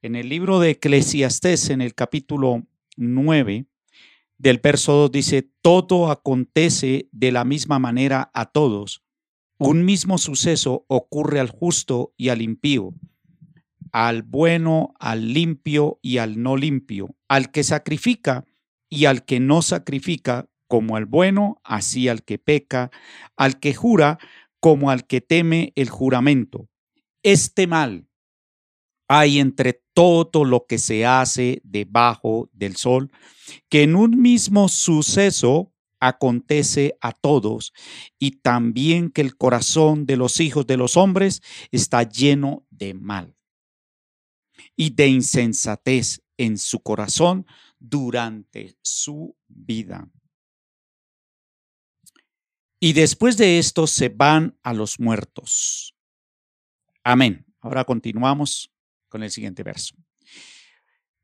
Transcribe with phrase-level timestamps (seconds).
[0.00, 2.64] En el libro de Eclesiastés, en el capítulo
[2.96, 3.66] 9,
[4.36, 9.02] del verso 2 dice, todo acontece de la misma manera a todos.
[9.58, 12.94] Un mismo suceso ocurre al justo y al impío,
[13.90, 18.44] al bueno, al limpio y al no limpio, al que sacrifica
[18.88, 22.92] y al que no sacrifica, como al bueno, así al que peca,
[23.36, 24.20] al que jura,
[24.60, 26.68] como al que teme el juramento.
[27.24, 28.08] Este mal
[29.08, 33.10] hay entre todo lo que se hace debajo del sol,
[33.68, 37.72] que en un mismo suceso acontece a todos,
[38.16, 41.42] y también que el corazón de los hijos de los hombres
[41.72, 43.34] está lleno de mal
[44.76, 47.44] y de insensatez en su corazón
[47.80, 50.08] durante su vida.
[52.78, 55.96] Y después de esto se van a los muertos.
[57.02, 57.44] Amén.
[57.60, 58.70] Ahora continuamos
[59.08, 59.94] con el siguiente verso.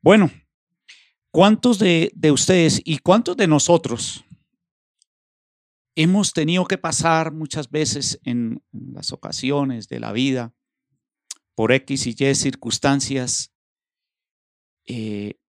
[0.01, 0.31] Bueno,
[1.31, 4.23] ¿cuántos de, ustedes y cuántos de nosotros
[5.95, 10.53] hemos tenido que pasar muchas veces en las ocasiones de la vida
[11.55, 13.51] por X y Y circunstancias?
[14.85, 15.39] Eh,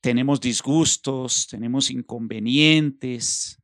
[0.00, 3.58] tenemos disgustos, tenemos inconvenientes,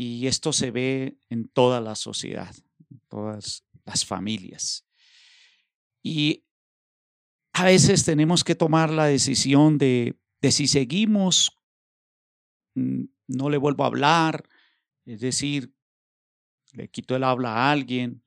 [0.00, 2.54] y esto se ve en toda la sociedad,
[2.90, 4.86] en todas las familias.
[6.02, 6.44] Y
[7.52, 11.56] a veces tenemos que tomar la decisión de, de si seguimos,
[12.74, 14.48] mm, no le vuelvo a hablar,
[15.04, 15.72] es decir,
[16.72, 18.22] le quito el habla a alguien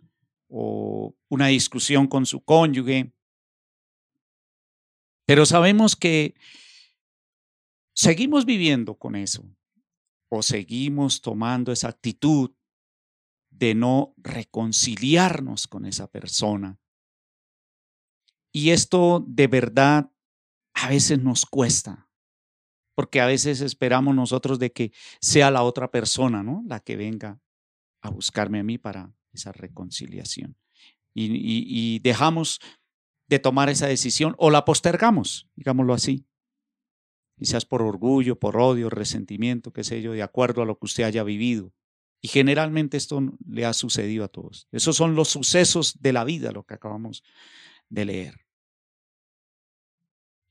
[0.50, 3.14] o una discusión con su cónyuge.
[5.26, 6.36] Pero sabemos que
[7.94, 9.44] seguimos viviendo con eso
[10.30, 12.52] o seguimos tomando esa actitud
[13.50, 16.80] de no reconciliarnos con esa persona
[18.54, 20.12] y esto de verdad
[20.74, 22.08] a veces nos cuesta,
[22.96, 26.64] porque a veces esperamos nosotros de que sea la otra persona, ¿no?
[26.68, 27.42] La que venga
[28.02, 30.56] a buscarme a mí para esa reconciliación.
[31.16, 32.60] Y, dejamos
[33.28, 36.26] de tomar esa decisión o la postergamos, digámoslo así.
[37.38, 41.04] Quizás por orgullo, por odio, resentimiento, qué sé yo, de acuerdo a lo que usted
[41.04, 41.74] haya vivido.
[42.22, 44.68] Y generalmente esto le ha sucedido a todos.
[44.72, 47.24] Esos son los sucesos de la vida, lo que acabamos
[47.90, 48.43] de leer.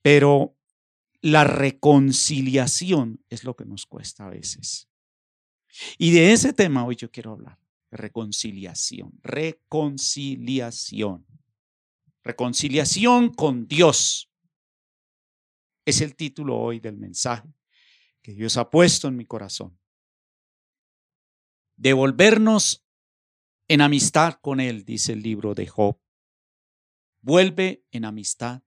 [0.02, 0.56] Pero
[1.22, 4.88] la reconciliación es lo que nos cuesta a veces.
[5.96, 7.58] Y de ese tema hoy yo quiero hablar.
[7.90, 9.18] Reconciliación.
[9.22, 11.26] Reconciliación.
[12.24, 14.28] Reconciliación con Dios.
[15.84, 17.48] Es el título hoy del mensaje
[18.20, 19.78] que Dios ha puesto en mi corazón.
[21.76, 22.84] Devolvernos
[23.68, 25.98] en amistad con Él, dice el libro de Job.
[27.20, 28.62] Vuelve en amistad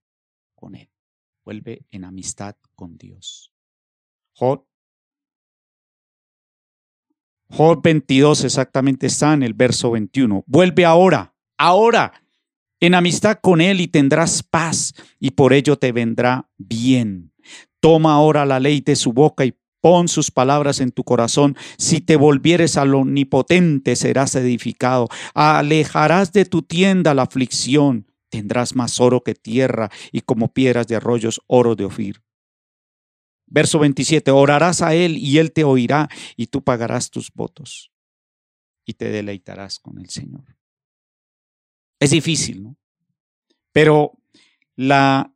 [0.55, 0.89] con Él
[1.45, 3.53] vuelve en amistad con Dios.
[4.33, 4.65] Job,
[7.47, 10.43] Job 22 exactamente está en el verso 21.
[10.47, 12.13] Vuelve ahora, ahora,
[12.79, 17.31] en amistad con Él y tendrás paz y por ello te vendrá bien.
[17.79, 21.55] Toma ahora la ley de su boca y pon sus palabras en tu corazón.
[21.77, 25.07] Si te volvieres al omnipotente, serás edificado.
[25.35, 30.97] Alejarás de tu tienda la aflicción tendrás más oro que tierra y como piedras de
[30.97, 32.21] arroyos oro de Ofir.
[33.47, 37.93] Verso 27, orarás a Él y Él te oirá y tú pagarás tus votos
[38.85, 40.57] y te deleitarás con el Señor.
[41.99, 42.75] Es difícil, ¿no?
[43.71, 44.19] Pero
[44.75, 45.33] la,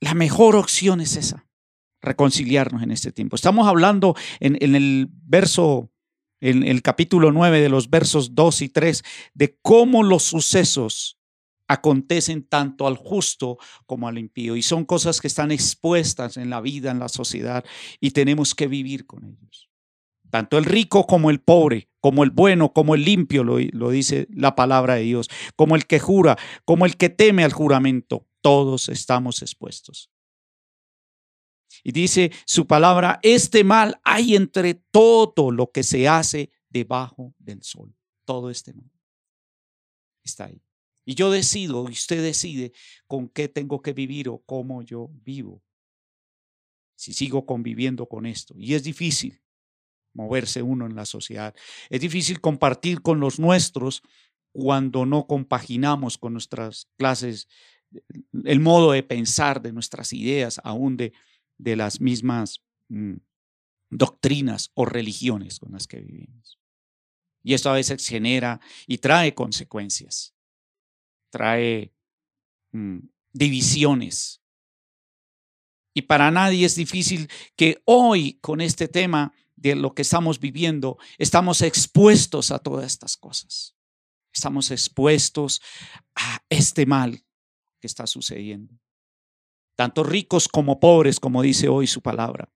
[0.00, 1.46] la mejor opción es esa,
[2.02, 3.36] reconciliarnos en este tiempo.
[3.36, 5.90] Estamos hablando en, en el verso,
[6.40, 9.02] en el capítulo 9 de los versos 2 y 3,
[9.32, 11.15] de cómo los sucesos
[11.68, 16.60] acontecen tanto al justo como al impío y son cosas que están expuestas en la
[16.60, 17.64] vida, en la sociedad
[18.00, 19.68] y tenemos que vivir con ellos.
[20.30, 24.26] Tanto el rico como el pobre, como el bueno, como el limpio, lo, lo dice
[24.30, 28.88] la palabra de Dios, como el que jura, como el que teme al juramento, todos
[28.88, 30.10] estamos expuestos.
[31.84, 37.62] Y dice su palabra, este mal hay entre todo lo que se hace debajo del
[37.62, 37.94] sol.
[38.24, 38.90] Todo este mal
[40.24, 40.60] está ahí.
[41.08, 42.72] Y yo decido, y usted decide
[43.06, 45.62] con qué tengo que vivir o cómo yo vivo.
[46.96, 48.54] Si sigo conviviendo con esto.
[48.58, 49.40] Y es difícil
[50.14, 51.54] moverse uno en la sociedad.
[51.90, 54.02] Es difícil compartir con los nuestros
[54.52, 57.46] cuando no compaginamos con nuestras clases,
[58.44, 61.12] el modo de pensar de nuestras ideas, aún de,
[61.56, 63.16] de las mismas mm,
[63.90, 66.58] doctrinas o religiones con las que vivimos.
[67.44, 70.35] Y esto a veces genera y trae consecuencias
[71.36, 71.92] trae
[72.72, 72.98] mm,
[73.32, 74.40] divisiones.
[75.94, 80.98] Y para nadie es difícil que hoy con este tema de lo que estamos viviendo,
[81.18, 83.74] estamos expuestos a todas estas cosas.
[84.32, 85.60] Estamos expuestos
[86.14, 87.24] a este mal
[87.80, 88.78] que está sucediendo.
[89.74, 92.50] Tanto ricos como pobres, como dice hoy su palabra.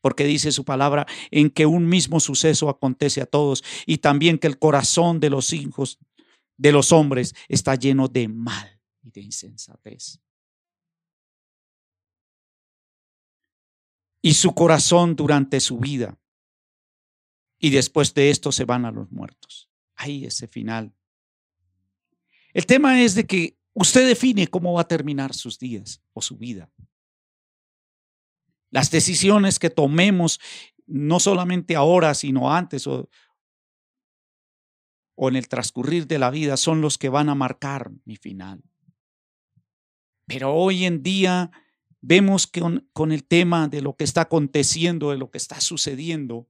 [0.00, 4.48] Porque dice su palabra en que un mismo suceso acontece a todos y también que
[4.48, 5.98] el corazón de los hijos
[6.56, 10.20] de los hombres está lleno de mal y de insensatez.
[14.22, 16.18] Y su corazón durante su vida.
[17.58, 19.68] Y después de esto se van a los muertos.
[19.96, 20.94] Ahí ese final.
[22.52, 26.36] El tema es de que usted define cómo va a terminar sus días o su
[26.36, 26.70] vida.
[28.70, 30.40] Las decisiones que tomemos,
[30.86, 33.08] no solamente ahora, sino antes o,
[35.14, 38.62] o en el transcurrir de la vida, son los que van a marcar mi final.
[40.26, 41.50] Pero hoy en día
[42.00, 42.60] vemos que
[42.92, 46.48] con, el tema de lo que está aconteciendo, de lo que está sucediendo,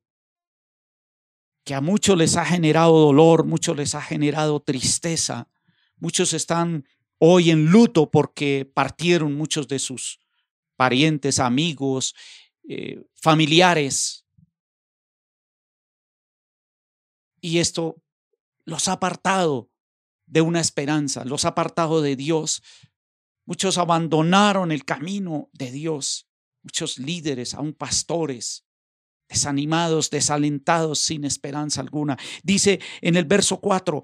[1.64, 5.49] que a muchos les ha generado dolor, muchos les ha generado tristeza,
[5.96, 6.87] muchos están
[7.19, 10.20] hoy en luto porque partieron muchos de sus
[10.76, 12.14] parientes, amigos,
[12.69, 14.26] eh, familiares.
[17.40, 18.04] Y esto
[18.64, 19.70] los ha apartado
[20.26, 22.62] de una esperanza, los ha apartado de Dios.
[23.46, 26.28] Muchos abandonaron el camino de Dios,
[26.62, 28.64] muchos líderes, aún pastores,
[29.28, 32.16] desanimados, desalentados, sin esperanza alguna.
[32.43, 34.02] Dice en el verso 4,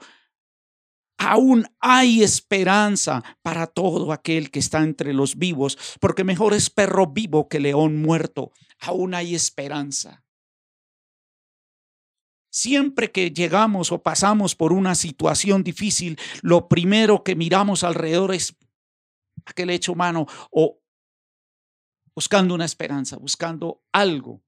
[1.18, 7.06] aún hay esperanza para todo aquel que está entre los vivos, porque mejor es perro
[7.06, 8.52] vivo que león muerto.
[8.80, 10.22] Aún hay esperanza.
[12.50, 18.56] Siempre que llegamos o pasamos por una situación difícil, lo primero que miramos alrededor es
[19.44, 20.80] aquel hecho humano o
[22.14, 24.42] buscando una esperanza, buscando algo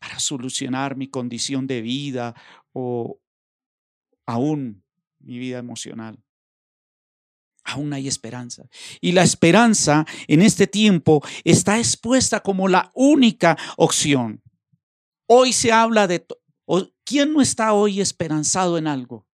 [0.00, 2.34] para solucionar mi condición de vida
[2.72, 3.20] o
[4.26, 4.84] aún
[5.20, 6.18] mi vida emocional.
[7.62, 8.68] Aún hay esperanza.
[9.00, 14.42] Y la esperanza en este tiempo está expuesta como la única opción.
[15.26, 16.26] Hoy se habla de
[17.04, 19.26] ¿Quién no está hoy esperanzado en algo?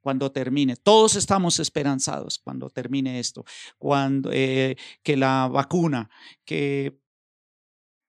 [0.00, 3.44] Cuando termine, todos estamos esperanzados cuando termine esto,
[3.76, 6.08] cuando eh, que la vacuna,
[6.44, 6.98] que,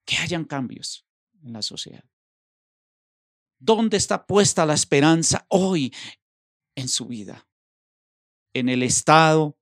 [0.06, 1.06] que hayan cambios
[1.44, 2.06] en la sociedad.
[3.60, 5.94] ¿Dónde está puesta la esperanza hoy
[6.76, 7.48] en su vida?
[8.54, 9.58] ¿En el Estado?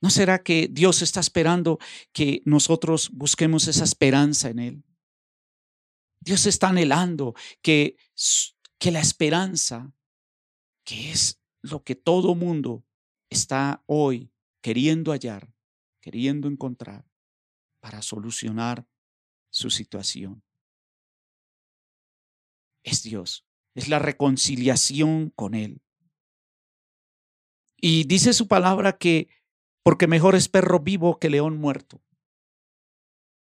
[0.00, 1.78] ¿No será que Dios está esperando
[2.12, 4.84] que nosotros busquemos esa esperanza en Él?
[6.26, 7.96] Dios está anhelando que,
[8.80, 9.94] que la esperanza,
[10.84, 12.84] que es lo que todo mundo
[13.30, 15.54] está hoy queriendo hallar,
[16.00, 17.08] queriendo encontrar
[17.78, 18.88] para solucionar
[19.50, 20.42] su situación.
[22.82, 23.46] Es Dios,
[23.76, 25.80] es la reconciliación con Él.
[27.76, 29.28] Y dice su palabra que
[29.84, 32.02] porque mejor es perro vivo que león muerto.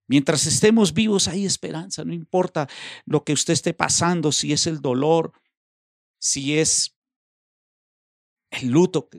[0.09, 2.67] Mientras estemos vivos hay esperanza, no importa
[3.05, 5.33] lo que usted esté pasando, si es el dolor,
[6.19, 6.97] si es
[8.51, 9.11] el luto,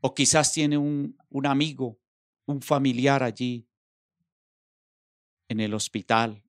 [0.00, 2.00] o quizás tiene un, un amigo,
[2.46, 3.68] un familiar allí
[5.48, 6.42] en el hospital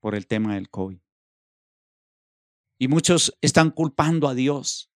[0.00, 1.00] por el tema del COVID.
[2.78, 4.92] Y muchos están culpando a Dios.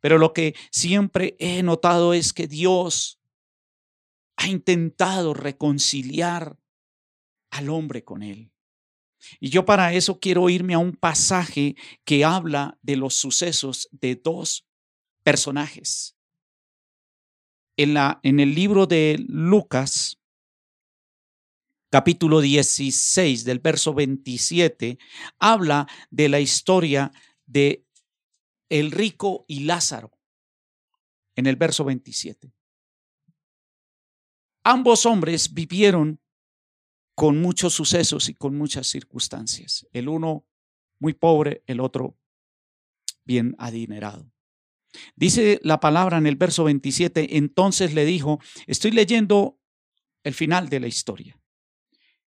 [0.00, 3.21] Pero lo que siempre he notado es que Dios
[4.42, 6.58] ha intentado reconciliar
[7.50, 8.50] al hombre con él.
[9.38, 14.16] Y yo para eso quiero irme a un pasaje que habla de los sucesos de
[14.16, 14.66] dos
[15.22, 16.16] personajes.
[17.76, 20.18] En, la, en el libro de Lucas,
[21.90, 24.98] capítulo 16, del verso 27,
[25.38, 27.12] habla de la historia
[27.46, 27.86] de
[28.68, 30.10] el rico y Lázaro,
[31.36, 32.52] en el verso 27.
[34.64, 36.20] Ambos hombres vivieron
[37.14, 39.86] con muchos sucesos y con muchas circunstancias.
[39.92, 40.46] El uno
[40.98, 42.16] muy pobre, el otro
[43.24, 44.30] bien adinerado.
[45.16, 49.58] Dice la palabra en el verso 27, entonces le dijo, estoy leyendo
[50.22, 51.38] el final de la historia.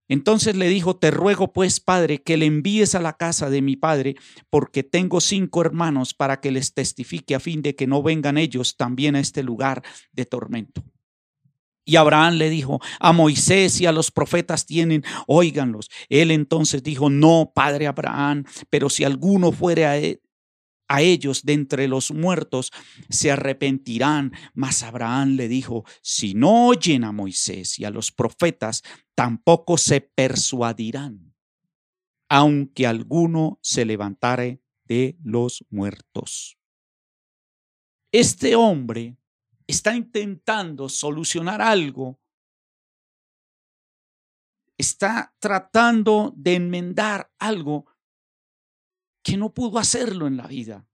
[0.08, 3.78] Entonces le dijo, te ruego pues, padre, que le envíes a la casa de mi
[3.78, 4.16] padre,
[4.50, 8.76] porque tengo cinco hermanos para que les testifique a fin de que no vengan ellos
[8.76, 10.84] también a este lugar de tormento.
[11.84, 15.90] Y Abraham le dijo, a Moisés y a los profetas tienen, óiganlos.
[16.10, 19.94] Él entonces dijo, no, padre Abraham, pero si alguno fuere a,
[20.88, 22.72] a ellos de entre los muertos,
[23.10, 24.34] se arrepentirán.
[24.54, 28.84] Mas Abraham le dijo, si no oyen a Moisés y a los profetas,
[29.16, 31.34] tampoco se persuadirán,
[32.30, 36.58] aunque alguno se levantare de los muertos.
[38.12, 39.16] Este hombre
[39.72, 42.20] está intentando solucionar algo,
[44.78, 47.86] está tratando de enmendar algo
[49.24, 50.88] que no pudo hacerlo en la vida.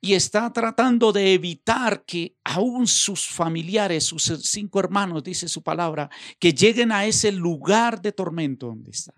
[0.00, 6.10] Y está tratando de evitar que aún sus familiares, sus cinco hermanos, dice su palabra,
[6.40, 9.14] que lleguen a ese lugar de tormento donde está.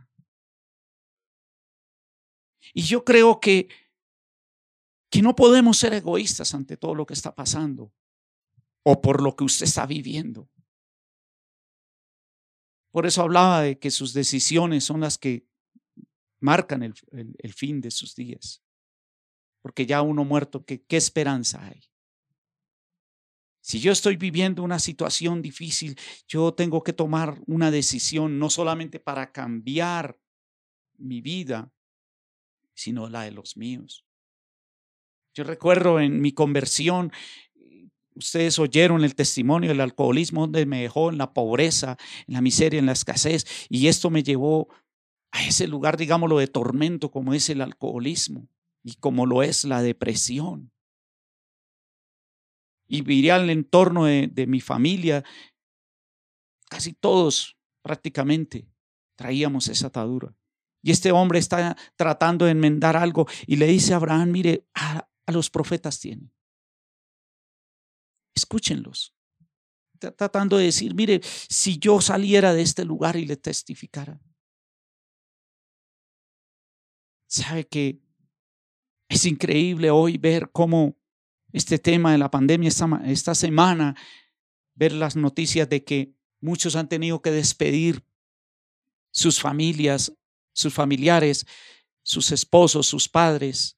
[2.75, 3.69] Y yo creo que,
[5.15, 7.95] que no podemos ser egoístas ante todo lo que está pasando
[8.83, 10.51] o por lo que usted está viviendo.
[12.91, 15.47] Por eso hablaba de que sus decisiones son las que
[16.41, 18.65] marcan el, fin de sus días.
[19.63, 21.81] Porque ya uno muerto, ¿qué, ¿qué esperanza hay?
[23.61, 28.99] Si yo estoy viviendo una situación difícil, yo tengo que tomar una decisión no solamente
[28.99, 30.19] para cambiar
[30.97, 31.73] mi vida,
[32.75, 34.04] sino la de los míos.
[35.35, 37.13] Yo recuerdo en mi conversión,
[38.15, 41.97] ustedes oyeron el testimonio del alcoholismo donde me dejó en la pobreza,
[42.29, 44.69] en la miseria, en la escasez, y esto me llevó
[45.33, 48.49] a ese lugar, digámoslo, de tormento como es el alcoholismo
[48.85, 50.71] y como lo es la depresión.
[52.87, 55.25] Y miré al entorno de, de mi familia,
[56.69, 58.69] casi todos prácticamente
[59.17, 60.33] traíamos esa atadura.
[60.81, 64.67] Y este hombre está tratando de enmendar algo y le dice a Abraham, mire,
[65.27, 66.33] a, los profetas tienen.
[68.35, 69.15] Escúchenlos.
[69.95, 74.21] Está tratando de decir, mire, si yo saliera de este lugar y le testificara,
[77.35, 78.01] Sabe que
[79.09, 80.97] es increíble hoy ver cómo
[81.53, 83.97] este tema de la pandemia esta, esta semana,
[84.75, 88.05] ver las noticias de que muchos han tenido que despedir
[89.13, 90.17] sus familias,
[90.53, 91.45] sus familiares,
[92.05, 93.74] sus esposos, sus padres,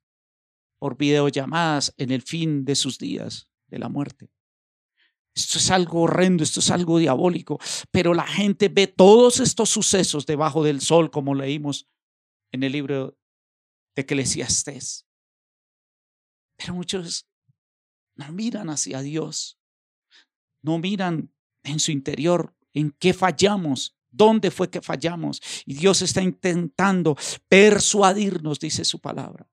[0.86, 4.30] por videollamadas en el fin de sus días de la muerte.
[5.34, 7.58] Esto es algo horrendo, esto es algo diabólico,
[7.90, 11.88] pero la gente ve todos estos sucesos debajo del sol, como leímos
[12.52, 13.18] en el libro
[13.96, 15.08] de Eclesiastés.
[16.56, 17.26] Pero muchos
[18.14, 19.58] no miran hacia Dios,
[20.62, 21.32] no miran
[21.64, 25.42] en su interior en qué fallamos, dónde fue que fallamos.
[25.64, 27.16] Y Dios está intentando
[27.48, 29.50] persuadirnos, dice su palabra.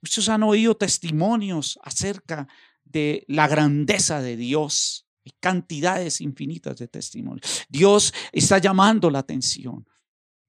[0.00, 2.48] Muchos han oído testimonios acerca
[2.84, 5.06] de la grandeza de Dios.
[5.24, 7.66] Hay cantidades infinitas de testimonios.
[7.68, 9.86] Dios está llamando la atención.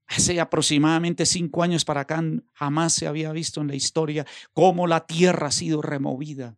[0.07, 5.05] Hace aproximadamente cinco años para acá jamás se había visto en la historia cómo la
[5.05, 6.57] tierra ha sido removida.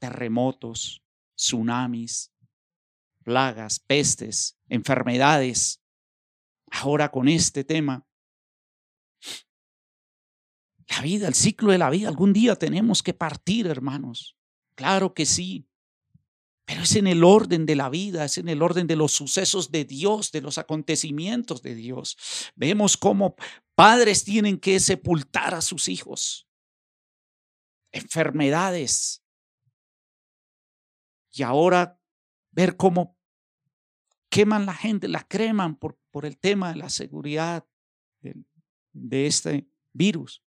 [0.00, 1.04] Terremotos,
[1.36, 2.32] tsunamis,
[3.22, 5.80] plagas, pestes, enfermedades.
[6.70, 8.04] Ahora con este tema,
[10.92, 14.36] la vida, el ciclo de la vida, algún día tenemos que partir, hermanos.
[14.74, 15.66] Claro que sí.
[16.64, 19.70] Pero es en el orden de la vida, es en el orden de los sucesos
[19.70, 22.16] de Dios, de los acontecimientos de Dios.
[22.54, 23.36] Vemos cómo
[23.74, 26.46] padres tienen que sepultar a sus hijos.
[27.90, 29.24] Enfermedades.
[31.32, 31.98] Y ahora
[32.50, 33.16] ver cómo
[34.28, 37.66] queman la gente, la creman por, por el tema de la seguridad
[38.20, 38.36] de,
[38.92, 40.42] de este virus.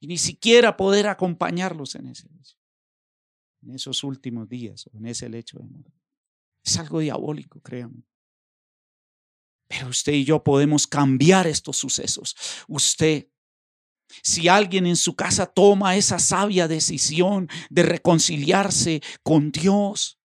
[0.00, 2.26] Y ni siquiera poder acompañarlos en ese
[3.62, 5.92] en esos últimos días o en ese lecho de muerte.
[6.64, 8.04] Es algo diabólico, créanme.
[9.68, 12.34] Pero usted y yo podemos cambiar estos sucesos.
[12.68, 13.28] Usted,
[14.22, 20.18] si alguien en su casa toma esa sabia decisión de reconciliarse con Dios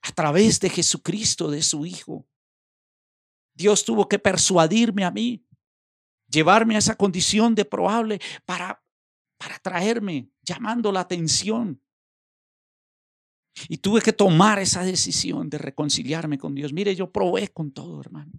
[0.00, 2.26] a través de Jesucristo, de su Hijo,
[3.54, 5.45] Dios tuvo que persuadirme a mí,
[6.28, 8.82] llevarme a esa condición de probable para,
[9.38, 11.80] para traerme, llamando la atención
[13.68, 16.72] y tuve que tomar esa decisión de reconciliarme con Dios.
[16.72, 18.32] Mire, yo probé con todo, hermano.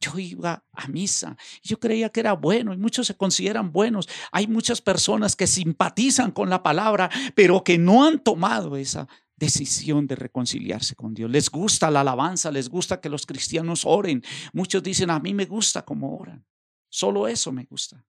[0.00, 4.08] Yo iba a misa, yo creía que era bueno y muchos se consideran buenos.
[4.30, 10.06] Hay muchas personas que simpatizan con la palabra, pero que no han tomado esa decisión
[10.06, 11.30] de reconciliarse con Dios.
[11.30, 14.22] Les gusta la alabanza, les gusta que los cristianos oren.
[14.52, 16.44] Muchos dicen, a mí me gusta cómo oran.
[16.88, 18.04] Solo eso me gusta.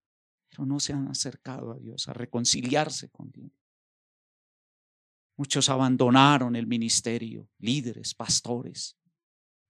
[0.49, 3.51] Pero no se han acercado a Dios, a reconciliarse con Dios.
[5.37, 8.97] Muchos abandonaron el ministerio, líderes, pastores,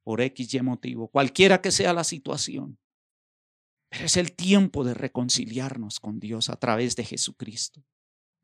[0.04, 2.80] por X y motivo, cualquiera que sea la situación.
[3.90, 7.84] Pero es el tiempo de reconciliarnos con Dios a través de Jesucristo.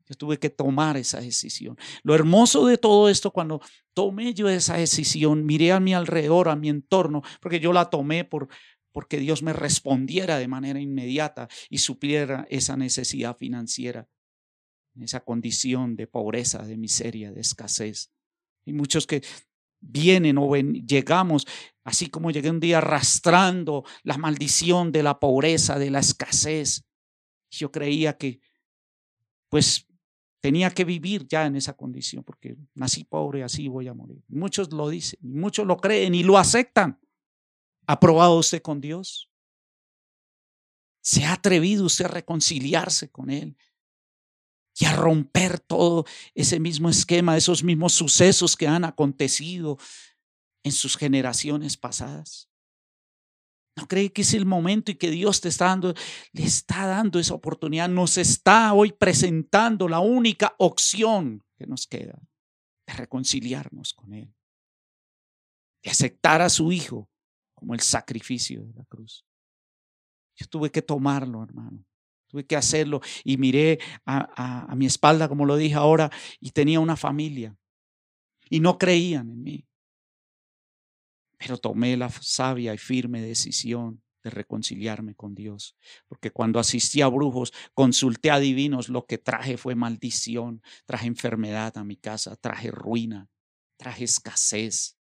[0.08, 1.76] Yo tuve que tomar esa decisión.
[2.02, 3.60] Lo hermoso de todo esto, cuando
[3.92, 8.24] tomé yo esa decisión, miré a mi alrededor, a mi entorno, porque yo la tomé
[8.24, 8.48] por,
[8.92, 14.08] porque Dios me respondiera de manera inmediata y supiera esa necesidad financiera,
[15.00, 18.10] esa condición de pobreza, de miseria, de escasez.
[18.64, 19.22] Y muchos que
[19.80, 21.46] vienen o llegamos,
[21.84, 26.84] así como llegué un día arrastrando la maldición de la pobreza, de la escasez.
[27.50, 28.40] Yo creía que,
[29.48, 29.85] pues,
[30.40, 34.22] tenía que vivir ya en esa condición, porque nací pobre, así voy a morir.
[34.28, 37.00] Muchos lo dicen, muchos lo creen y lo aceptan.
[37.86, 39.30] ¿Ha probado usted con Dios?
[41.00, 43.56] ¿Se ha atrevido usted a reconciliarse con Él?
[44.78, 49.78] y a romper todo ese mismo esquema, esos mismos sucesos que han acontecido
[50.62, 52.50] en sus generaciones pasadas.
[53.76, 55.94] ¿No cree que es el momento y que Dios te está dando,
[56.32, 57.88] le está dando esa oportunidad?
[57.88, 62.18] Nos está hoy presentando la única opción que nos queda
[62.86, 64.34] de reconciliarnos con Él,
[65.82, 67.10] de aceptar a su Hijo
[67.54, 69.26] como el sacrificio de la cruz.
[70.36, 71.84] Yo tuve que tomarlo, hermano.
[72.28, 76.96] Tuve que hacerlo y miré a, mi espalda, como lo dije ahora, y tenía una
[76.96, 77.56] familia.
[78.50, 79.66] Y no creían en mí.
[81.38, 85.76] Pero tomé la sabia y firme decisión de reconciliarme con Dios.
[86.08, 91.76] Porque cuando asistí a brujos, consulté a divinos, lo que traje fue maldición, traje enfermedad
[91.78, 93.28] a mi casa, traje ruina,
[93.76, 94.98] traje escasez,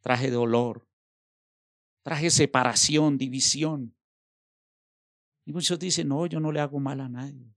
[0.00, 0.86] traje dolor,
[2.04, 3.96] traje separación, división.
[5.46, 7.54] Y muchos dicen, no, yo no le hago mal a nadie.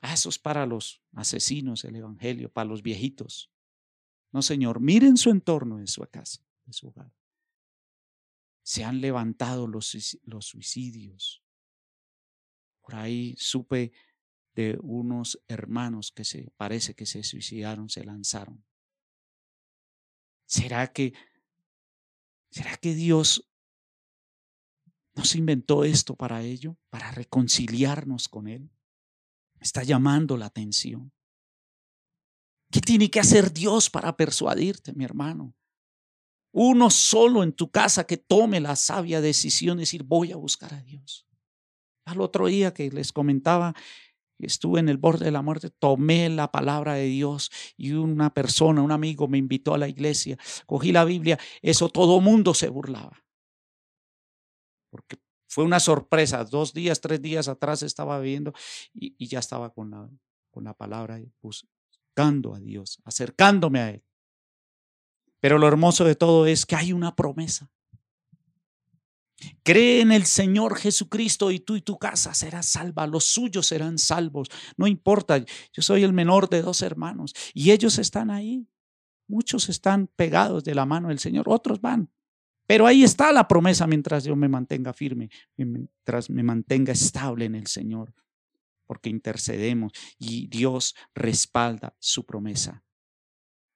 [0.00, 3.53] Ah, eso es para los asesinos el Evangelio, para los viejitos.
[4.34, 7.14] No, Señor, miren su entorno en su casa, en su hogar.
[8.64, 11.44] Se han levantado los, los suicidios.
[12.80, 13.92] Por ahí supe
[14.56, 18.64] de unos hermanos que se parece que se suicidaron, se lanzaron.
[20.46, 21.14] ¿Será que
[22.50, 23.48] será que Dios
[25.14, 26.76] ¿No se inventó esto para ello?
[26.90, 28.72] Para reconciliarnos con Él.
[29.60, 31.13] Está llamando la atención.
[32.74, 35.54] ¿Qué tiene que hacer Dios para persuadirte, mi hermano?
[36.52, 40.74] Uno solo en tu casa que tome la sabia decisión de decir, voy a buscar
[40.74, 41.24] a Dios.
[42.04, 43.74] Al otro día que les comentaba,
[44.40, 48.82] estuve en el borde de la muerte, tomé la palabra de Dios y una persona,
[48.82, 53.24] un amigo me invitó a la iglesia, cogí la Biblia, eso todo mundo se burlaba
[54.90, 55.16] porque
[55.48, 56.44] fue una sorpresa.
[56.44, 58.52] Dos días, tres días atrás estaba viendo
[58.92, 60.10] y, ya estaba con la,
[60.50, 61.20] con la palabra
[62.14, 64.04] buscando a Dios, acercándome a Él.
[65.40, 67.70] Pero lo hermoso de todo es que hay una promesa.
[69.62, 73.98] Cree en el Señor Jesucristo y tú y tu casa serás salva, los suyos serán
[73.98, 74.48] salvos.
[74.76, 78.66] No importa, yo soy el menor de dos hermanos y ellos están ahí.
[79.26, 82.10] Muchos están pegados de la mano del Señor, otros van.
[82.66, 87.56] Pero ahí está la promesa mientras yo me mantenga firme, mientras me mantenga estable en
[87.56, 88.14] el Señor,
[88.86, 92.84] porque intercedemos y Dios respalda su promesa.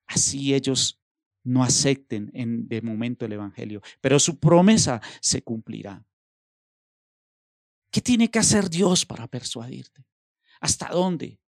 [0.06, 1.00] Así ellos
[1.44, 6.04] no acepten en, de momento el Evangelio, pero su promesa se cumplirá.
[7.90, 10.04] ¿Qué tiene que hacer Dios para persuadirte?
[10.60, 11.40] ¿Hasta dónde?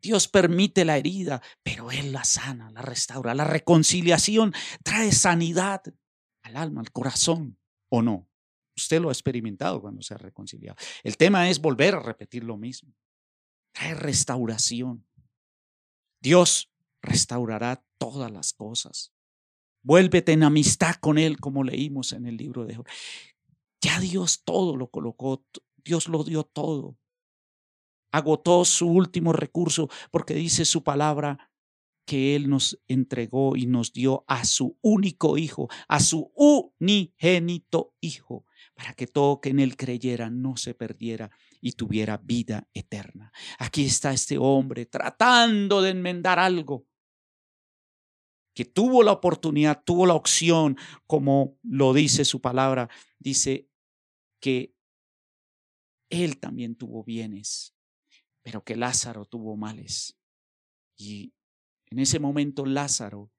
[0.00, 3.34] Dios permite la herida, pero Él la sana, la restaura.
[3.34, 4.52] La reconciliación
[4.84, 5.82] trae sanidad,
[6.42, 8.27] al alma, al corazón, ¿o no?
[8.78, 10.76] Usted lo ha experimentado cuando se ha reconciliado.
[11.02, 12.94] El tema es volver a repetir lo mismo.
[13.72, 15.04] Trae restauración.
[16.20, 16.70] Dios
[17.02, 19.12] restaurará todas las cosas.
[19.82, 22.86] Vuélvete en amistad con Él, como leímos en el libro de Job.
[23.80, 25.44] Ya Dios todo lo colocó,
[25.76, 26.96] Dios lo dio todo.
[28.12, 31.50] Agotó su último recurso porque dice su palabra,
[32.08, 38.46] que Él nos entregó y nos dio a su único Hijo, a su unigénito Hijo,
[38.78, 43.32] para que todo que en Él creyera no se perdiera y tuviera vida eterna.
[43.58, 46.86] Aquí está este hombre tratando de enmendar algo
[48.54, 50.76] que tuvo la oportunidad, tuvo la opción,
[51.08, 52.88] como lo dice su palabra,
[53.18, 53.68] dice
[54.40, 54.76] que
[56.08, 57.74] él también tuvo bienes,
[58.42, 60.16] pero que Lázaro tuvo males.
[60.96, 61.34] Y
[61.86, 63.32] en ese momento Lázaro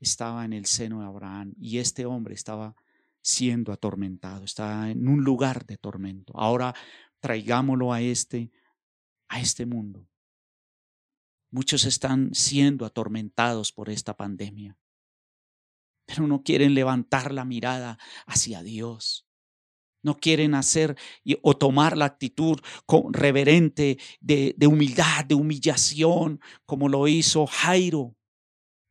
[0.00, 2.74] estaba en el seno de Abraham y este hombre estaba
[3.26, 6.32] siendo atormentado, estaba en un lugar de tormento.
[6.36, 6.72] Ahora
[7.18, 8.52] traigámoslo a este
[9.28, 10.06] a este mundo.
[11.50, 14.78] Muchos están siendo atormentados por esta pandemia.
[16.06, 19.26] pero no quieren levantar la mirada hacia Dios.
[20.04, 20.96] No quieren hacer
[21.42, 22.60] o tomar la actitud
[23.10, 28.14] reverente de humildad, de humillación, como lo hizo Jairo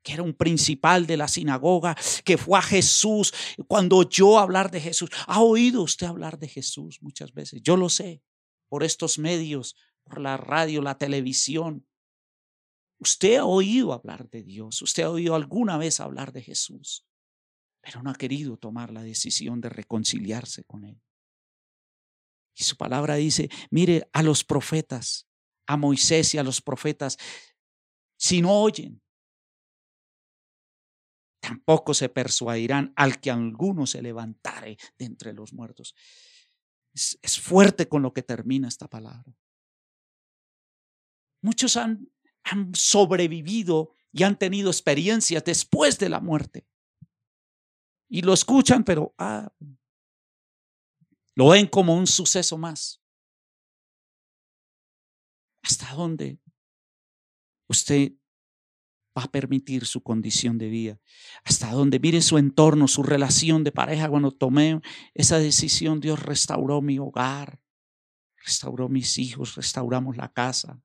[0.06, 3.34] que era un principal de la sinagoga, que fue a Jesús
[3.68, 5.10] cuando oyó hablar de Jesús.
[5.26, 7.64] ¿Ha oído usted hablar de Jesús muchas veces?
[7.64, 8.22] Yo lo sé,
[8.70, 11.88] por estos medios, por la radio, la televisión.
[13.00, 17.08] Usted ha oído hablar de Dios, usted ha oído alguna vez hablar de Jesús,
[17.82, 21.02] pero no ha querido tomar la decisión de reconciliarse con Él.
[22.54, 25.28] Y su palabra dice, mire a los profetas,
[25.66, 27.18] a Moisés y a los profetas,
[28.18, 29.02] si no oyen,
[31.46, 35.96] tampoco se persuadirán al que alguno se levantare de entre los muertos.
[36.94, 39.36] Es, fuerte con lo que termina esta palabra.
[41.44, 42.10] Muchos han,
[42.44, 46.66] han sobrevivido y han tenido experiencias después de la muerte.
[48.10, 49.54] Y lo escuchan, pero ah,
[51.36, 53.04] lo ven como un suceso más.
[55.62, 56.40] ¿Hasta dónde
[57.68, 58.14] usted
[59.18, 61.00] va a permitir su condición de vida.
[61.44, 64.10] Hasta donde mire su entorno, su relación de pareja.
[64.10, 64.82] Cuando tomé
[65.14, 67.62] esa decisión, Dios restauró mi hogar,
[68.38, 70.82] restauró mis hijos, restauramos la casa.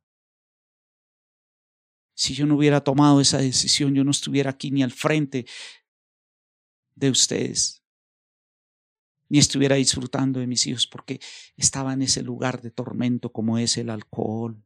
[2.15, 5.47] Si yo no hubiera tomado esa decisión, yo no estuviera aquí ni al frente
[6.95, 7.83] de ustedes,
[9.29, 11.19] ni estuviera disfrutando de mis hijos, porque
[11.57, 14.63] estaba en ese lugar de tormento como es el alcohol,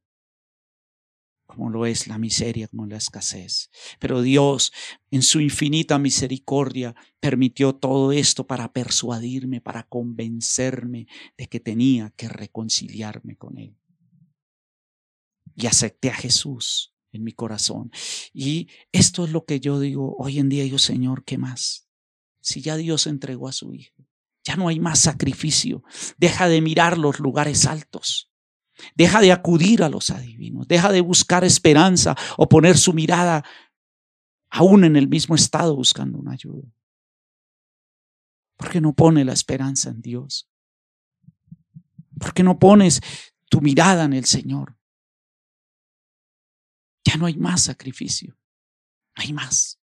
[1.46, 3.70] como lo es la miseria, como la escasez.
[3.98, 4.72] Pero Dios,
[5.10, 12.28] en su infinita misericordia, permitió todo esto para persuadirme, para convencerme de que tenía que
[12.28, 13.76] reconciliarme con Él.
[15.56, 17.90] Y acepté a Jesús en mi corazón.
[18.32, 21.88] Y esto es lo que yo digo hoy en día, yo Señor, ¿qué más?
[22.40, 24.06] Si ya Dios entregó a su Hijo,
[24.44, 25.82] ya no hay más sacrificio.
[26.18, 28.30] Deja de mirar los lugares altos.
[28.94, 33.44] Deja de acudir a los adivinos, deja de buscar esperanza o poner su mirada
[34.50, 36.68] aún en el mismo estado buscando una ayuda.
[38.56, 40.48] ¿Por qué no pone la esperanza en Dios?
[42.18, 43.00] ¿Por qué no pones
[43.50, 44.76] tu mirada en el Señor?
[47.04, 48.36] Ya no hay más sacrificio,
[49.16, 49.80] no hay más.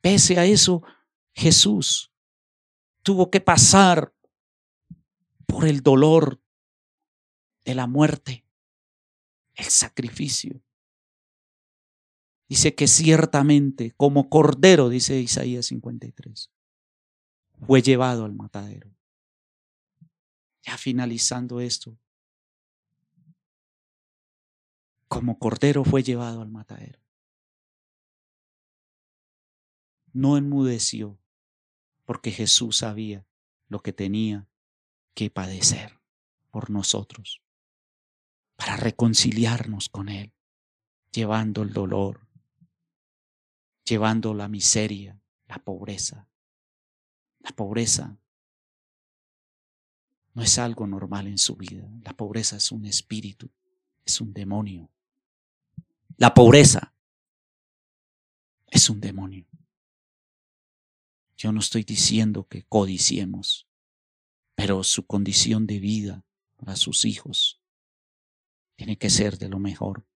[0.00, 0.82] Pese a eso,
[1.34, 2.12] Jesús
[3.02, 4.12] tuvo que pasar
[5.46, 6.42] por el dolor
[7.66, 8.46] de la muerte,
[9.56, 10.62] el sacrificio.
[12.48, 16.52] Dice que ciertamente, como cordero, dice Isaías 53,
[17.66, 18.94] fue llevado al matadero.
[20.62, 21.98] Ya finalizando esto,
[25.08, 27.00] como cordero fue llevado al matadero.
[30.12, 31.18] No enmudeció
[32.04, 33.26] porque Jesús sabía
[33.66, 34.48] lo que tenía
[35.14, 35.98] que padecer
[36.52, 37.42] por nosotros
[38.56, 40.32] para reconciliarnos con Él,
[41.12, 42.26] llevando el dolor,
[43.84, 46.28] llevando la miseria, la pobreza.
[47.40, 48.18] La pobreza
[50.34, 51.88] no es algo normal en su vida.
[52.02, 53.50] La pobreza es un espíritu,
[54.04, 54.90] es un demonio.
[56.16, 56.94] La pobreza
[58.66, 59.46] es un demonio.
[61.36, 63.68] Yo no estoy diciendo que codiciemos,
[64.54, 66.24] pero su condición de vida
[66.56, 67.60] para sus hijos
[68.76, 70.06] tiene que ser de lo mejor.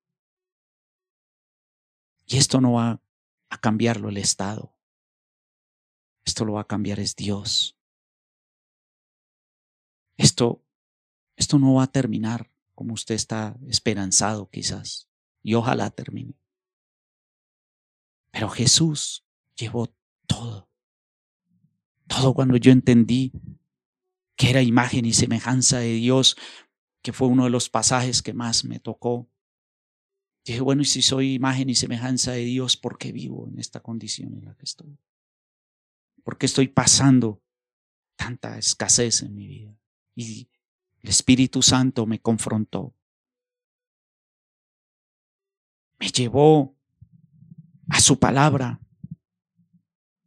[2.27, 3.03] Y esto no va
[3.49, 4.75] a cambiarlo el Estado.
[6.25, 7.77] Esto lo va a cambiar es Dios.
[10.17, 10.63] Esto,
[11.37, 15.09] esto no va a terminar como usted está esperanzado quizás.
[15.43, 16.39] Y ojalá termine.
[18.31, 19.25] Pero Jesús
[19.57, 19.93] llevó
[20.27, 20.71] todo.
[22.07, 23.33] Todo cuando yo entendí
[24.37, 26.37] que era imagen y semejanza de Dios,
[27.03, 29.29] que fue uno de los pasajes que más me tocó.
[30.45, 33.81] Dije, bueno, y si soy imagen y semejanza de Dios, ¿por qué vivo en esta
[33.81, 34.99] condición en la que estoy?
[36.23, 37.43] ¿Por qué estoy pasando
[38.17, 39.79] tanta escasez en mi vida?
[40.15, 40.49] Y
[41.01, 42.95] el Espíritu Santo me confrontó.
[45.99, 46.77] Me llevó
[47.89, 48.81] a su palabra.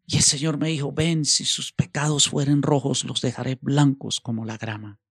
[0.06, 4.46] Y el Señor me dijo, ven, si sus pecados fueren rojos, los dejaré blancos como
[4.46, 5.03] la grama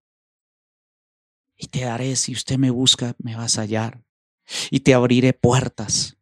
[1.55, 4.03] y te daré, si usted me busca, me vas a hallar
[4.71, 6.17] y te abriré puertas.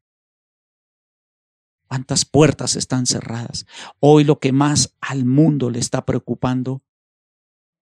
[1.88, 3.66] ¿Cuántas puertas están cerradas?
[4.00, 6.82] Hoy lo que más al mundo le está preocupando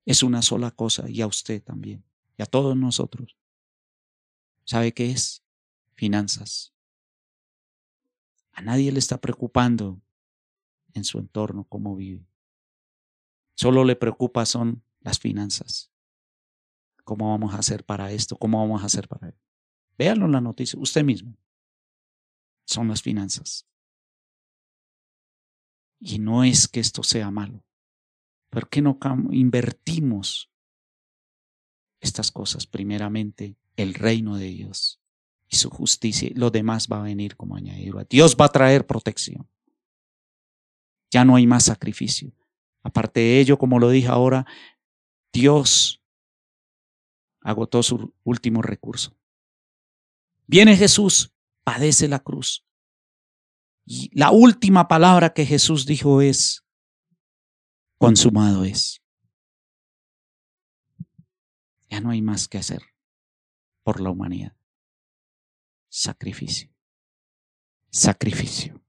[0.06, 2.04] es una sola cosa y a usted también
[2.38, 3.38] y a todos nosotros.
[4.64, 5.44] ¿Sabe qué es?
[5.94, 6.74] Finanzas.
[8.54, 10.02] A nadie le está preocupando
[10.94, 12.26] en su entorno, cómo vive.
[13.56, 15.92] Solo le preocupa son las finanzas.
[17.10, 18.38] ¿Cómo vamos a hacer para esto?
[18.38, 19.42] ¿Cómo vamos a hacer para esto?
[19.98, 21.36] Véanlo en la noticia, usted mismo.
[22.68, 23.68] Son las finanzas.
[26.00, 27.64] Y no es que esto sea malo.
[28.52, 29.00] ¿Por qué no
[29.32, 30.52] invertimos
[32.00, 32.68] estas cosas?
[32.68, 35.02] Primeramente, el reino de Dios
[35.48, 36.30] y su justicia.
[36.36, 38.06] Lo demás va a venir como añadido.
[38.08, 39.50] Dios va a traer protección.
[41.10, 42.32] Ya no hay más sacrificio.
[42.84, 44.46] Aparte de ello, como lo dije ahora,
[45.34, 45.99] Dios
[47.42, 49.16] agotó su último recurso.
[50.48, 52.66] Viene Jesús, padece la cruz.
[53.86, 56.64] Y la última palabra que Jesús dijo es,
[57.98, 59.02] consumado es.
[61.90, 62.82] Ya no hay más que hacer
[63.84, 64.56] por la humanidad.
[65.90, 66.72] Sacrificio.
[67.90, 68.80] Sacrificio.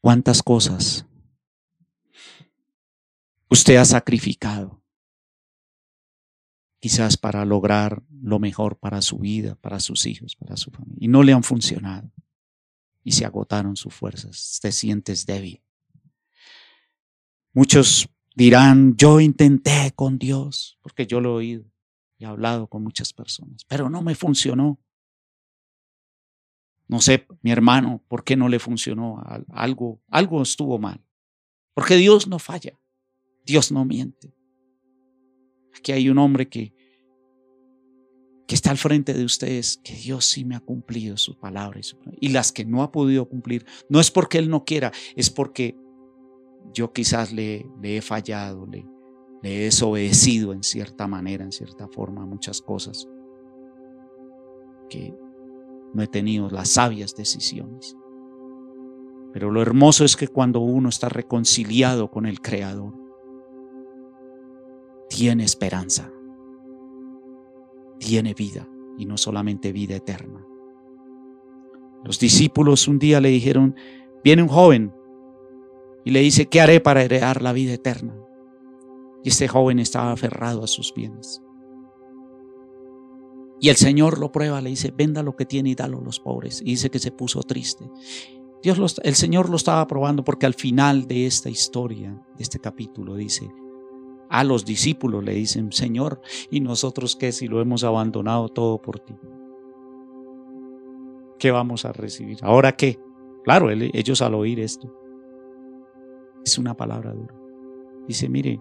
[0.00, 1.04] ¿Cuántas cosas
[3.50, 4.77] usted ha sacrificado?
[6.80, 10.98] Quizás para lograr lo mejor para su vida, para sus hijos, para su familia.
[11.00, 12.10] Y no le han funcionado.
[13.02, 14.58] Y se agotaron sus fuerzas.
[14.62, 15.62] Te sientes débil.
[17.52, 21.64] Muchos dirán, yo intenté con Dios, porque yo lo he oído
[22.18, 24.78] y he hablado con muchas personas, pero no me funcionó.
[26.86, 29.22] No sé, mi hermano, ¿por qué no le funcionó?
[29.48, 31.04] Algo, algo estuvo mal.
[31.74, 32.78] Porque Dios no falla.
[33.44, 34.34] Dios no miente.
[35.78, 36.72] Aquí hay un hombre que,
[38.46, 41.96] que está al frente de ustedes, que Dios sí me ha cumplido sus palabras.
[42.20, 45.76] Y las que no ha podido cumplir, no es porque Él no quiera, es porque
[46.72, 48.86] yo quizás le, he fallado, le,
[49.42, 53.08] le he desobedecido en cierta manera, en cierta forma, muchas cosas.
[54.90, 55.14] Que
[55.94, 57.96] no he tenido las sabias decisiones.
[59.32, 62.97] Pero lo hermoso es que cuando uno está reconciliado con el Creador,
[65.08, 66.10] tiene esperanza,
[67.98, 70.44] tiene vida y no solamente vida eterna.
[72.04, 73.74] Los discípulos un día le dijeron,
[74.22, 74.92] viene un joven
[76.04, 78.14] y le dice, ¿qué haré para heredar la vida eterna?
[79.24, 81.42] Y este joven estaba aferrado a sus bienes.
[83.60, 86.20] Y el Señor lo prueba, le dice, venda lo que tiene y dalo a los
[86.20, 86.60] pobres.
[86.60, 87.90] Y dice que se puso triste.
[88.62, 93.16] Dios el Señor lo estaba probando porque al final de esta historia, de este capítulo,
[93.16, 93.50] dice,
[94.30, 99.00] a los discípulos le dicen, Señor, ¿y nosotros qué si lo hemos abandonado todo por
[99.00, 99.14] ti?
[101.38, 102.38] ¿Qué vamos a recibir?
[102.42, 102.98] ¿Ahora qué?
[103.44, 104.92] Claro, ellos al oír esto,
[106.44, 107.34] es una palabra dura.
[108.06, 108.60] Dice, mire,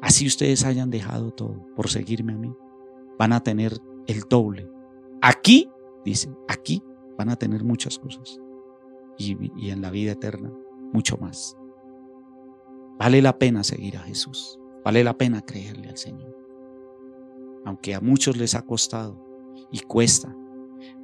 [0.00, 2.54] Así ustedes hayan dejado todo por seguirme a mí,
[3.18, 3.74] van a tener
[4.06, 4.68] el doble.
[5.20, 5.68] Aquí,
[6.04, 6.82] dice, aquí
[7.18, 8.40] van a tener muchas cosas.
[9.18, 10.50] Y, y en la vida eterna,
[10.92, 11.56] mucho más.
[13.00, 14.60] Vale la pena seguir a Jesús.
[14.84, 16.36] Vale la pena creerle al Señor.
[17.64, 19.18] Aunque a muchos les ha costado
[19.72, 20.36] y cuesta,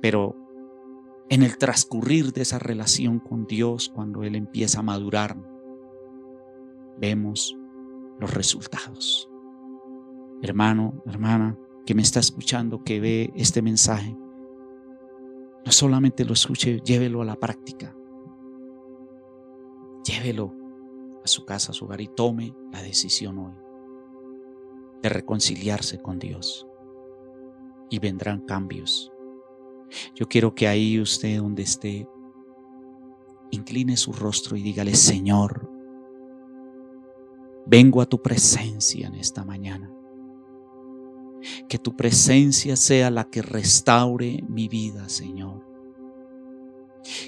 [0.03, 0.37] pero
[1.31, 5.39] en el transcurrir de esa relación con Dios, cuando Él empieza a madurar,
[6.99, 7.57] vemos
[8.21, 9.31] los resultados.
[10.43, 14.15] Hermano, hermana, que me está escuchando, que ve este mensaje,
[15.65, 17.97] no solamente lo escuche, llévelo a la práctica.
[20.05, 20.56] Llévelo
[21.27, 23.55] a su casa, a su hogar y tome la decisión hoy
[25.03, 26.67] de reconciliarse con Dios.
[27.91, 29.13] Y vendrán cambios.
[30.15, 32.09] Yo quiero que ahí usted donde esté,
[33.53, 35.71] incline su rostro y dígale, Señor,
[37.67, 39.93] Vengo a tu presencia en esta mañana.
[41.69, 45.67] Que tu presencia sea la que restaure mi vida, Señor.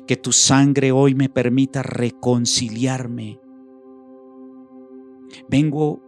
[0.06, 3.40] Que tu sangre hoy me permita reconciliarme.
[5.48, 6.00] Vengo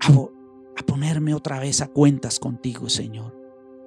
[0.00, 3.34] a, ponerme otra vez a cuentas contigo, Señor.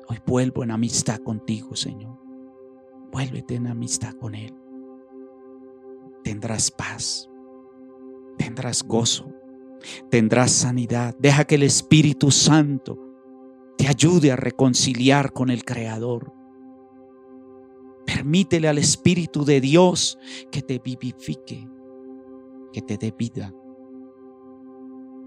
[0.07, 2.17] Hoy vuelvo en amistad contigo, Señor.
[3.11, 4.53] Vuélvete en amistad con Él.
[6.23, 7.29] Tendrás paz.
[8.37, 9.39] Tendrás gozo
[10.09, 11.15] tendrás sanidad.
[11.19, 12.97] Deja que el Espíritu Santo
[13.77, 16.33] te ayude a reconciliar con el Creador.
[18.05, 20.17] Permítele al Espíritu de Dios
[20.51, 21.67] que te vivifique,
[22.73, 23.53] que te dé vida,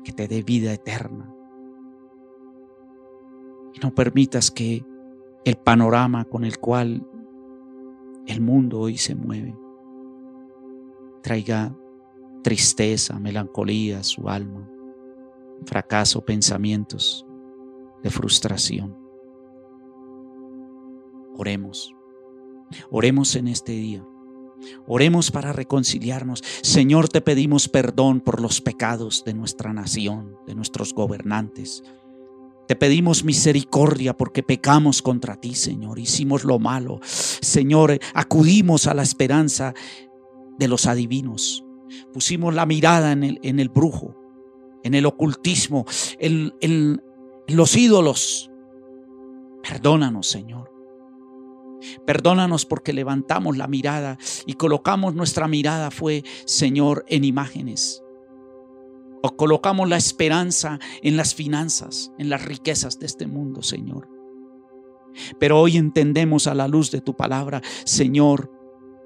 [0.04, 1.34] que te dé vida eterna.
[3.74, 4.84] Y no permitas que
[5.44, 7.06] el panorama con el cual
[8.26, 9.56] el mundo hoy se mueve
[11.22, 11.74] traiga
[12.42, 14.68] tristeza, melancolía a su alma,
[15.64, 17.24] fracaso, pensamientos
[18.02, 18.98] de frustración.
[21.36, 21.94] Oremos.
[22.90, 24.04] Oremos en este día.
[24.86, 26.42] Oremos para reconciliarnos.
[26.62, 31.82] Señor, te pedimos perdón por los pecados de nuestra nación, de nuestros gobernantes.
[32.68, 35.98] Te pedimos misericordia porque pecamos contra ti, Señor.
[35.98, 37.00] Hicimos lo malo.
[37.02, 39.74] Señor, acudimos a la esperanza
[40.58, 41.64] de los adivinos.
[42.12, 44.16] Pusimos la mirada en el, en el brujo,
[44.84, 45.84] en el ocultismo,
[46.18, 47.02] en, en
[47.48, 48.50] los ídolos.
[49.62, 50.71] Perdónanos, Señor.
[52.06, 58.02] Perdónanos porque levantamos la mirada y colocamos nuestra mirada fue, Señor, en imágenes.
[59.22, 64.08] O colocamos la esperanza en las finanzas, en las riquezas de este mundo, Señor.
[65.38, 68.50] Pero hoy entendemos a la luz de tu palabra, Señor,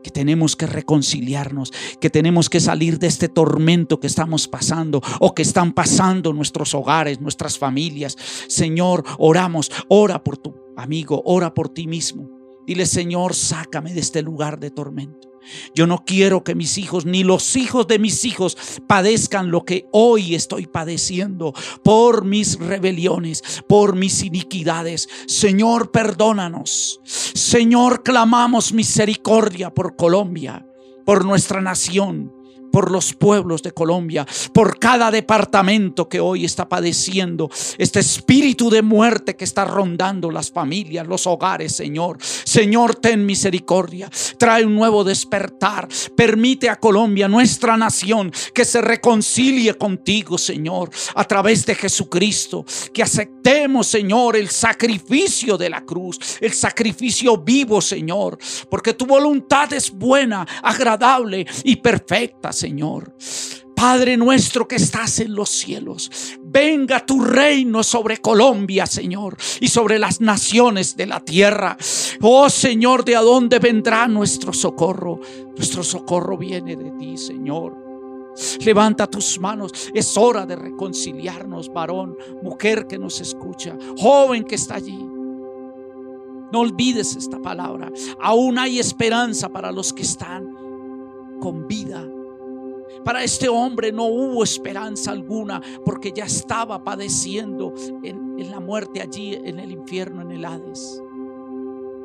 [0.02, 5.34] que tenemos que reconciliarnos, que tenemos que salir de este tormento que estamos pasando o
[5.34, 8.16] que están pasando nuestros hogares, nuestras familias.
[8.46, 12.35] Señor, oramos, ora por tu amigo, ora por ti mismo.
[12.66, 15.26] Dile, Señor, sácame de este lugar de tormento.
[15.74, 19.86] Yo no quiero que mis hijos ni los hijos de mis hijos padezcan lo que
[19.92, 25.08] hoy estoy padeciendo por mis rebeliones, por mis iniquidades.
[25.28, 27.00] Señor, perdónanos.
[27.04, 30.66] Señor, clamamos misericordia por Colombia,
[31.04, 32.35] por nuestra nación
[32.76, 38.82] por los pueblos de Colombia, por cada departamento que hoy está padeciendo este espíritu de
[38.82, 42.18] muerte que está rondando las familias, los hogares, Señor.
[42.20, 49.72] Señor, ten misericordia, trae un nuevo despertar, permite a Colombia, nuestra nación, que se reconcilie
[49.78, 56.52] contigo, Señor, a través de Jesucristo, que aceptemos, Señor, el sacrificio de la cruz, el
[56.52, 58.36] sacrificio vivo, Señor,
[58.68, 62.65] porque tu voluntad es buena, agradable y perfecta, Señor.
[62.66, 63.14] Señor.
[63.76, 66.10] Padre nuestro que estás en los cielos,
[66.42, 71.76] venga tu reino sobre Colombia, Señor, y sobre las naciones de la tierra.
[72.22, 75.20] Oh Señor, ¿de dónde vendrá nuestro socorro?
[75.56, 77.76] Nuestro socorro viene de ti, Señor.
[78.64, 79.70] Levanta tus manos.
[79.94, 84.98] Es hora de reconciliarnos, varón, mujer que nos escucha, joven que está allí.
[86.52, 87.92] No olvides esta palabra.
[88.20, 90.50] Aún hay esperanza para los que están
[91.40, 92.04] con vida
[93.06, 99.34] para este hombre no hubo esperanza alguna porque ya estaba padeciendo en, la muerte allí,
[99.34, 101.00] en el infierno, en el Hades.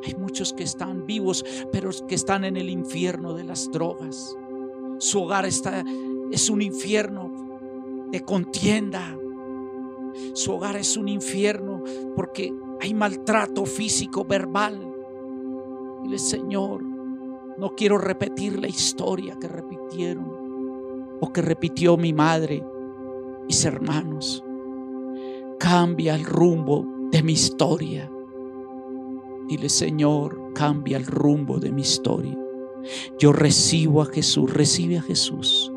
[0.05, 4.37] Hay muchos que están vivos, pero que están en el infierno de las drogas.
[4.99, 5.83] Su hogar está,
[6.31, 9.17] es un infierno de contienda.
[10.33, 11.81] Su hogar es un infierno
[12.15, 14.87] porque hay maltrato físico, verbal.
[16.03, 20.40] Dile, Señor, no quiero repetir la historia que repitieron
[21.21, 22.63] o que repitió mi madre,
[23.47, 24.43] mis hermanos.
[25.60, 28.12] Cambia el rumbo de mi historia.
[29.47, 32.38] Dile, Señor, cambia el rumbo de mi historia.
[33.19, 35.71] Yo recibo a Jesús, recibe a Jesús.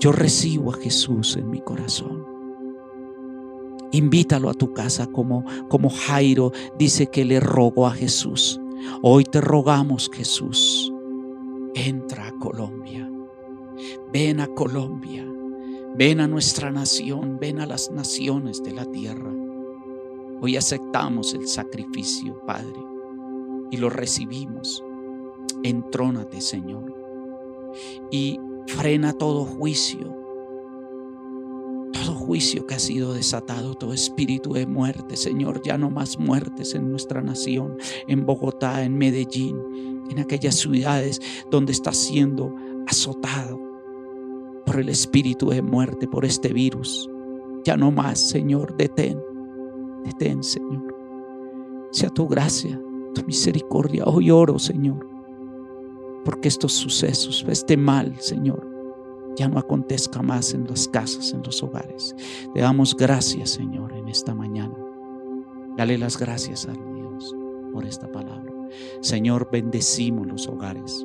[0.00, 2.26] Yo recibo a Jesús en mi corazón.
[3.92, 8.60] Invítalo a tu casa como, como Jairo dice que le rogó a Jesús.
[9.02, 10.92] Hoy te rogamos, Jesús,
[11.74, 13.03] entra a Colombia.
[14.14, 15.26] Ven a Colombia,
[15.96, 19.32] ven a nuestra nación, ven a las naciones de la tierra.
[20.40, 22.78] Hoy aceptamos el sacrificio, Padre,
[23.72, 24.84] y lo recibimos.
[25.64, 26.94] Entrónate, Señor,
[28.12, 30.16] y frena todo juicio,
[31.92, 36.76] todo juicio que ha sido desatado, todo espíritu de muerte, Señor, ya no más muertes
[36.76, 42.54] en nuestra nación, en Bogotá, en Medellín, en aquellas ciudades donde está siendo
[42.86, 43.63] azotado
[44.80, 47.08] el espíritu de muerte, por este virus.
[47.64, 49.20] Ya no más, Señor, detén,
[50.04, 50.94] detén, Señor.
[51.92, 52.80] Sea tu gracia,
[53.14, 54.04] tu misericordia.
[54.06, 55.06] Hoy oro, Señor,
[56.24, 58.68] porque estos sucesos, este mal, Señor,
[59.36, 62.14] ya no acontezca más en las casas, en los hogares.
[62.54, 64.76] Te damos gracias, Señor, en esta mañana.
[65.76, 67.34] Dale las gracias a Dios
[67.72, 68.52] por esta palabra.
[69.00, 71.04] Señor, bendecimos los hogares.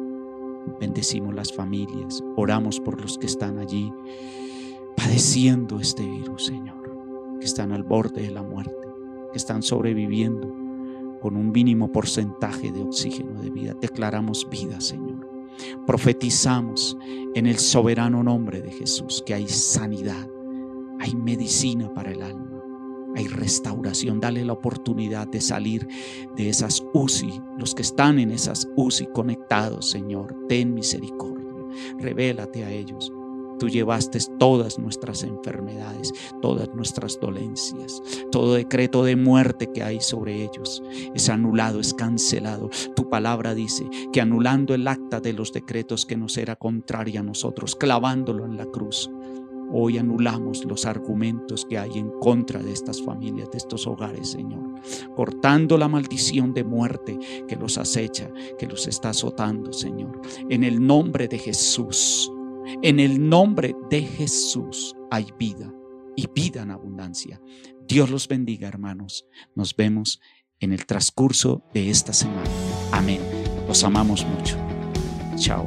[0.80, 3.92] Bendecimos las familias, oramos por los que están allí
[4.96, 8.88] padeciendo este virus, Señor, que están al borde de la muerte,
[9.32, 10.48] que están sobreviviendo
[11.22, 13.74] con un mínimo porcentaje de oxígeno de vida.
[13.80, 15.28] Declaramos vida, Señor.
[15.86, 16.98] Profetizamos
[17.36, 20.28] en el soberano nombre de Jesús que hay sanidad,
[21.00, 22.59] hay medicina para el alma
[23.16, 24.20] hay restauración.
[24.20, 25.88] Dale la oportunidad de salir
[26.36, 30.36] de esas UCI, los que están en esas UCI conectados, Señor.
[30.48, 31.40] Ten misericordia.
[32.00, 33.12] Revélate a ellos.
[33.60, 36.14] Tú llevaste todas nuestras enfermedades.
[36.42, 38.02] todas nuestras dolencias.
[38.32, 40.82] Todo decreto de muerte que hay sobre ellos
[41.14, 42.70] es anulado, es cancelado.
[42.96, 47.24] Tu palabra dice que anulando el acta de los decretos que nos era contraria a
[47.24, 49.12] nosotros, clavándolo en la cruz,
[49.72, 54.64] Hoy anulamos los argumentos que hay en contra de estas familias, de estos hogares, Señor.
[55.16, 57.18] Cortando la maldición de muerte
[57.48, 60.22] que los acecha, que los está azotando, Señor.
[60.50, 62.32] En el nombre de Jesús,
[62.82, 65.74] en el nombre de Jesús hay vida
[66.16, 67.42] y vida en abundancia.
[67.88, 69.26] Dios los bendiga, hermanos.
[69.56, 70.20] Nos vemos
[70.60, 72.50] en el transcurso de esta semana.
[72.92, 73.20] Amén.
[73.68, 74.58] Los amamos mucho.
[75.38, 75.66] Chao.